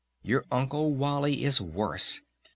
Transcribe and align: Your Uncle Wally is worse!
Your 0.23 0.45
Uncle 0.49 0.95
Wally 0.95 1.43
is 1.43 1.61
worse! 1.61 2.21